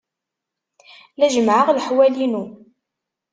La 1.19 1.27
jemmɛeɣ 1.33 1.67
leḥwal-inu. 1.71 2.43